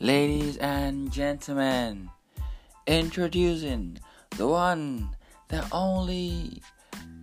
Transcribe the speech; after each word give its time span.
Ladies 0.00 0.56
and 0.58 1.10
gentlemen, 1.10 2.08
introducing 2.86 3.98
the 4.36 4.46
one, 4.46 5.10
the 5.48 5.66
only 5.72 6.62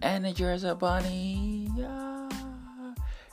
Energizer 0.02 0.78
Bunny. 0.78 1.70
Yeah. 1.74 2.30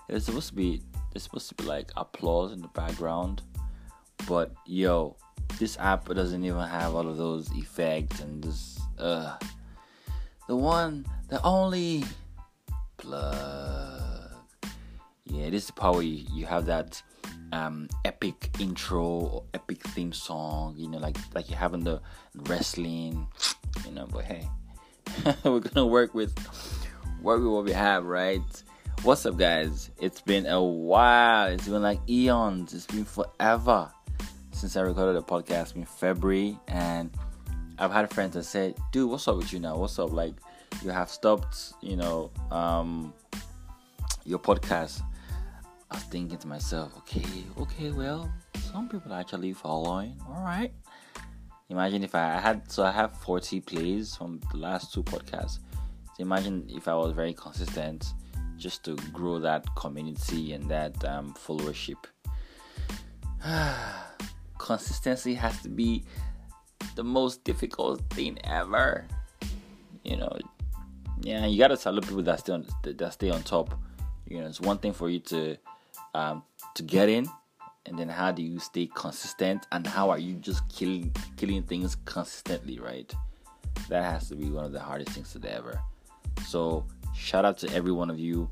It's 0.09 0.27
supposed 0.27 0.51
to 0.51 0.55
be 0.55 0.81
there's 1.13 1.25
supposed 1.25 1.49
to 1.49 1.57
be 1.57 1.65
like 1.65 1.91
applause 1.97 2.53
in 2.53 2.63
the 2.63 2.69
background, 2.69 3.43
but 4.29 4.53
yo, 4.65 5.17
this 5.59 5.77
app 5.79 6.09
doesn't 6.09 6.45
even 6.45 6.61
have 6.61 6.95
all 6.95 7.09
of 7.09 7.17
those 7.17 7.51
effects 7.57 8.21
and 8.21 8.45
this 8.45 8.79
uh 9.01 9.37
the 10.47 10.55
one, 10.55 11.05
the 11.31 11.43
only 11.43 12.05
plug. 12.97 14.37
Yeah, 15.25 15.51
this 15.51 15.65
is 15.65 15.67
the 15.67 15.73
power 15.73 16.01
you, 16.01 16.25
you 16.33 16.47
have 16.47 16.67
that 16.67 17.03
um, 17.53 17.89
epic 18.05 18.51
intro 18.59 19.05
or 19.05 19.45
epic 19.55 19.83
theme 19.89 20.13
song, 20.13 20.75
you 20.77 20.89
know, 20.89 20.99
like 20.99 21.17
like 21.35 21.51
you 21.51 21.57
have 21.57 21.75
in 21.75 21.85
the 21.85 22.01
wrestling, 22.35 23.27
you 23.87 23.93
know. 23.93 24.07
But 24.11 24.25
hey, 24.25 24.49
we're 25.45 25.61
gonna 25.61 25.87
work 25.87 26.15
with 26.15 26.35
work 27.21 27.39
with 27.39 27.49
what 27.49 27.65
we 27.65 27.73
have, 27.73 28.05
right? 28.05 28.43
What's 29.03 29.27
up, 29.27 29.37
guys? 29.37 29.91
It's 30.01 30.21
been 30.21 30.47
a 30.47 30.63
while. 30.63 31.49
It's 31.49 31.69
been 31.69 31.83
like 31.83 32.01
eons. 32.09 32.73
It's 32.73 32.87
been 32.87 33.05
forever 33.05 33.91
since 34.53 34.77
I 34.77 34.81
recorded 34.83 35.17
a 35.17 35.23
podcast 35.23 35.77
in 35.77 35.85
February, 35.85 36.59
and 36.69 37.11
I've 37.79 37.93
had 37.93 38.11
friends 38.13 38.35
that 38.35 38.45
said, 38.45 38.77
"Dude, 38.93 39.11
what's 39.11 39.29
up 39.29 39.37
with 39.37 39.53
you 39.53 39.61
now? 39.61 39.77
What's 39.77 39.99
up? 39.99 40.13
Like, 40.13 40.35
you 40.83 40.91
have 40.91 41.11
stopped, 41.11 41.75
you 41.83 41.97
know, 41.97 42.31
um, 42.51 43.13
your 44.25 44.39
podcast." 44.39 45.03
I 45.93 45.95
was 45.95 46.05
thinking 46.05 46.39
to 46.39 46.49
myself, 46.49 46.97
okay, 46.97 47.45
okay, 47.59 47.91
well, 47.91 48.33
some 48.73 48.89
people 48.89 49.13
are 49.13 49.21
actually 49.21 49.53
following. 49.53 50.19
All 50.27 50.43
right. 50.43 50.73
Imagine 51.69 52.03
if 52.03 52.15
I 52.15 52.41
had, 52.41 52.71
so 52.73 52.83
I 52.83 52.91
have 52.91 53.15
40 53.19 53.61
plays 53.61 54.17
from 54.17 54.41
the 54.53 54.57
last 54.57 54.95
two 54.95 55.03
podcasts. 55.03 55.59
So 56.17 56.21
imagine 56.21 56.67
if 56.71 56.89
I 56.89 56.95
was 56.95 57.13
very 57.13 57.35
consistent 57.35 58.15
just 58.57 58.85
to 58.85 58.97
grow 59.13 59.39
that 59.41 59.67
community 59.77 60.55
and 60.55 60.67
that 60.71 61.05
um, 61.05 61.35
followership. 61.35 61.99
Consistency 64.59 65.35
has 65.35 65.61
to 65.61 65.69
be 65.69 66.05
the 66.97 67.05
most 67.05 67.45
difficult 67.45 68.01
thing 68.15 68.39
ever. 68.45 69.07
You 70.05 70.17
know, 70.17 70.39
yeah, 71.21 71.45
you 71.45 71.59
gotta 71.59 71.77
salute 71.77 72.05
people 72.05 72.23
that 72.23 72.41
stay 72.41 72.55
on 72.55 72.67
that 72.83 73.13
stay 73.13 73.29
on 73.29 73.43
top. 73.43 73.79
You 74.27 74.41
know, 74.41 74.47
it's 74.47 74.61
one 74.61 74.79
thing 74.79 74.95
for 74.95 75.11
you 75.11 75.19
to 75.21 75.59
um, 76.15 76.43
to 76.75 76.83
get 76.83 77.09
in 77.09 77.27
and 77.87 77.99
then 77.99 78.09
how 78.09 78.31
do 78.31 78.43
you 78.43 78.59
stay 78.59 78.89
consistent 78.95 79.67
and 79.73 79.87
how 79.87 80.11
are 80.11 80.19
you 80.19 80.35
just 80.35 80.69
killing 80.69 81.15
killing 81.37 81.63
things 81.63 81.97
consistently 82.05 82.79
right? 82.79 83.13
That 83.89 84.05
has 84.05 84.29
to 84.29 84.37
be 84.37 84.51
one 84.51 84.65
of 84.65 84.73
the 84.73 84.81
hardest 84.81 85.11
things 85.11 85.33
to 85.33 85.55
ever. 85.55 85.81
So 86.47 86.87
shout 87.15 87.45
out 87.45 87.59
to 87.59 87.75
every 87.75 87.93
one 87.93 88.11
of 88.11 88.19
you 88.19 88.49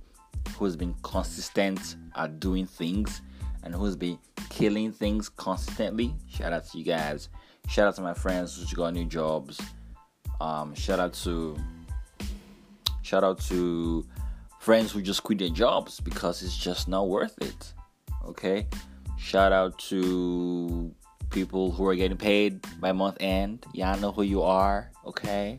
who's 0.56 0.76
been 0.76 0.94
consistent 1.02 1.96
at 2.16 2.40
doing 2.40 2.66
things 2.66 3.22
and 3.62 3.74
who's 3.74 3.96
been 3.96 4.18
killing 4.48 4.92
things 4.92 5.28
consistently. 5.28 6.14
Shout 6.28 6.52
out 6.52 6.66
to 6.70 6.78
you 6.78 6.84
guys. 6.84 7.28
Shout 7.68 7.88
out 7.88 7.96
to 7.96 8.02
my 8.02 8.14
friends 8.14 8.56
who 8.70 8.76
got 8.76 8.94
new 8.94 9.04
jobs. 9.04 9.60
Um, 10.40 10.74
shout 10.74 10.98
out 10.98 11.12
to 11.14 11.56
shout 13.02 13.22
out 13.22 13.40
to 13.42 14.06
friends 14.60 14.92
who 14.92 15.00
just 15.00 15.22
quit 15.24 15.38
their 15.38 15.48
jobs 15.48 16.00
because 16.00 16.42
it's 16.42 16.56
just 16.56 16.86
not 16.86 17.08
worth 17.08 17.36
it. 17.40 17.72
Okay? 18.26 18.68
Shout 19.18 19.52
out 19.52 19.78
to 19.90 20.94
people 21.30 21.72
who 21.72 21.88
are 21.88 21.94
getting 21.96 22.18
paid 22.18 22.64
by 22.78 22.92
month 22.92 23.16
end. 23.20 23.64
Y'all 23.72 23.98
know 23.98 24.12
who 24.12 24.22
you 24.22 24.42
are, 24.42 24.90
okay? 25.06 25.58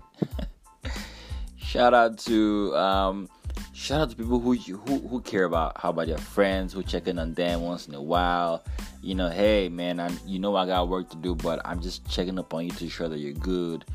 shout 1.58 1.94
out 1.94 2.20
to 2.20 2.76
um, 2.76 3.28
shout 3.74 4.02
out 4.02 4.10
to 4.12 4.16
people 4.16 4.40
who 4.40 4.54
who 4.54 5.00
who 5.08 5.22
care 5.22 5.46
about 5.46 5.80
how 5.80 5.90
about 5.90 6.08
their 6.08 6.18
friends 6.18 6.72
who 6.72 6.84
check 6.84 7.08
in 7.08 7.18
on 7.18 7.34
them 7.34 7.62
once 7.62 7.88
in 7.88 7.96
a 7.96 8.02
while. 8.02 8.64
You 9.02 9.16
know, 9.16 9.30
hey 9.30 9.68
man, 9.70 10.00
I 10.00 10.12
you 10.26 10.38
know 10.38 10.56
I 10.56 10.68
got 10.68 10.90
work 10.90 11.10
to 11.10 11.18
do, 11.18 11.34
but 11.34 11.60
I'm 11.66 11.82
just 11.82 12.08
checking 12.10 12.38
up 12.38 12.54
on 12.54 12.66
you 12.66 12.72
to 12.72 12.84
ensure 12.84 13.10
that 13.10 13.20
you're 13.20 13.34
good. 13.34 13.86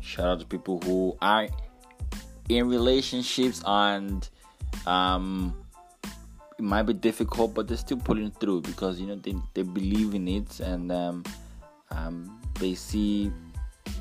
Shout 0.00 0.26
out 0.26 0.40
to 0.40 0.46
people 0.46 0.80
who 0.80 1.16
are 1.22 1.48
in 2.48 2.68
relationships 2.68 3.62
and 3.64 4.28
um, 4.86 5.54
it 6.58 6.62
might 6.62 6.82
be 6.84 6.92
difficult, 6.92 7.54
but 7.54 7.68
they're 7.68 7.76
still 7.76 7.98
pulling 7.98 8.30
through 8.30 8.62
because 8.62 9.00
you 9.00 9.06
know 9.06 9.16
they, 9.16 9.34
they 9.54 9.62
believe 9.62 10.14
in 10.14 10.28
it 10.28 10.60
and 10.60 10.92
um, 10.92 11.24
um, 11.90 12.40
they 12.58 12.74
see 12.74 13.32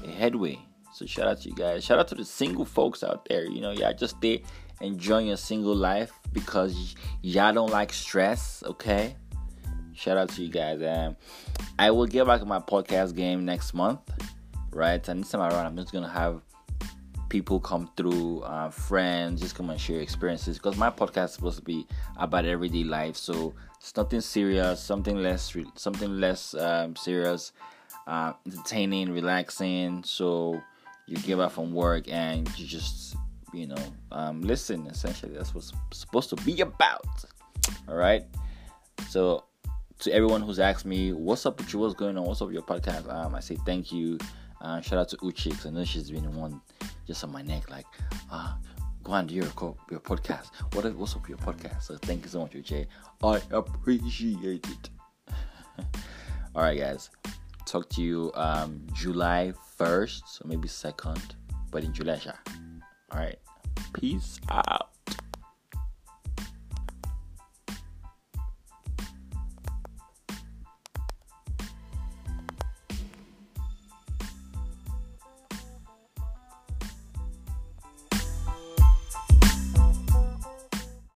a 0.06 0.12
headway. 0.12 0.60
So 0.94 1.06
shout 1.06 1.28
out 1.28 1.42
to 1.42 1.50
you 1.50 1.56
guys. 1.56 1.84
Shout 1.84 2.00
out 2.00 2.08
to 2.10 2.16
the 2.16 2.26
single 2.26 2.66
folks 2.66 3.04
out 3.04 3.26
there. 3.30 3.46
You 3.46 3.62
know, 3.62 3.72
y'all 3.72 3.94
just 3.94 4.18
stay 4.18 4.44
enjoying 4.82 5.28
your 5.28 5.38
single 5.38 5.76
life 5.76 6.12
because 6.34 6.96
y'all 7.22 7.54
don't 7.54 7.72
like 7.72 7.94
stress. 7.94 8.64
Okay. 8.66 9.16
Shout 9.94 10.18
out 10.18 10.30
to 10.30 10.44
you 10.44 10.50
guys. 10.50 10.82
Um, 10.82 11.16
I 11.80 11.92
will 11.92 12.08
get 12.08 12.26
back 12.26 12.42
in 12.42 12.48
my 12.48 12.60
podcast 12.60 13.16
game 13.16 13.46
next 13.46 13.74
month, 13.74 14.00
right? 14.72 15.06
And 15.08 15.24
this 15.24 15.32
time 15.32 15.42
around, 15.42 15.66
I'm 15.66 15.78
just 15.78 15.94
gonna 15.94 16.10
have 16.10 16.42
people 17.32 17.62
come 17.62 17.90
through, 17.96 18.42
uh, 18.42 18.70
friends, 18.70 19.40
just 19.40 19.56
come 19.56 19.70
and 19.70 19.80
share 19.80 20.02
experiences. 20.02 20.58
Because 20.58 20.76
my 20.76 20.90
podcast 20.90 21.26
is 21.26 21.32
supposed 21.32 21.58
to 21.60 21.64
be 21.64 21.88
about 22.18 22.44
everyday 22.44 22.84
life, 22.84 23.16
so 23.16 23.54
it's 23.80 23.96
nothing 23.96 24.20
serious, 24.20 24.82
something 24.82 25.16
less, 25.16 25.56
something 25.76 26.20
less 26.20 26.54
um, 26.56 26.94
serious, 26.98 27.54
uh, 28.06 28.34
entertaining, 28.46 29.14
relaxing. 29.14 30.04
So 30.04 30.62
you 31.08 31.16
get 31.20 31.38
back 31.38 31.52
from 31.52 31.74
work 31.74 32.10
and 32.10 32.48
you 32.60 32.68
just, 32.68 33.16
you 33.54 33.68
know, 33.68 33.84
um, 34.12 34.42
listen. 34.42 34.86
Essentially, 34.88 35.34
that's 35.34 35.56
what's 35.56 35.72
supposed 35.92 36.30
to 36.32 36.36
be 36.44 36.60
about. 36.60 37.06
All 37.88 37.96
right. 37.96 38.26
So 39.08 39.46
to 40.00 40.14
everyone 40.14 40.42
who's 40.42 40.60
asked 40.60 40.86
me, 40.86 41.14
"What's 41.14 41.46
up 41.46 41.60
with 41.60 41.72
you? 41.72 41.80
What's 41.80 41.94
going 41.94 42.18
on? 42.18 42.26
What's 42.26 42.42
up 42.42 42.50
with 42.50 42.56
your 42.56 42.64
podcast?" 42.64 43.10
Um, 43.10 43.36
I 43.36 43.40
say 43.40 43.56
thank 43.66 43.94
you. 43.94 44.18
Uh, 44.60 44.80
shout 44.82 45.00
out 45.00 45.10
to 45.10 45.18
Uchi 45.24 45.50
because 45.50 45.66
I 45.66 45.70
know 45.72 45.84
she's 45.84 46.12
been 46.12 46.36
one 46.36 46.62
just 47.12 47.26
on 47.26 47.32
my 47.34 47.42
neck, 47.42 47.70
like, 47.70 47.86
ah, 48.32 48.58
go 49.04 49.12
on 49.12 49.28
do 49.28 49.36
your, 49.36 49.44
your 49.90 50.00
podcast. 50.00 50.48
What 50.74 50.86
is, 50.86 50.94
what's 50.94 51.14
up 51.14 51.24
with 51.24 51.30
your 51.30 51.40
podcast? 51.40 51.84
So 51.84 51.98
thank 51.98 52.24
you 52.24 52.30
so 52.30 52.40
much, 52.40 52.54
Uche. 52.54 52.88
I 53.22 53.42
appreciate 53.52 54.66
it. 54.66 54.90
All 56.56 56.64
right, 56.64 56.78
guys. 56.80 57.10
Talk 57.66 57.90
to 57.90 58.02
you 58.02 58.32
um, 58.36 58.88
July 58.94 59.52
1st, 59.78 60.22
so 60.26 60.46
maybe 60.46 60.70
2nd, 60.70 61.22
but 61.70 61.84
in 61.84 61.94
July. 61.94 62.22
All 63.12 63.20
right. 63.20 63.40
Peace 63.94 64.40
out. 64.50 64.91